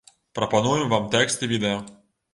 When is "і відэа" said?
1.45-1.77